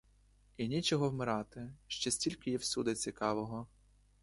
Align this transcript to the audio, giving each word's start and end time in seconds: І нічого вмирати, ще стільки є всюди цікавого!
І 0.57 0.67
нічого 0.67 1.09
вмирати, 1.09 1.73
ще 1.87 2.11
стільки 2.11 2.51
є 2.51 2.57
всюди 2.57 2.95
цікавого! 2.95 3.67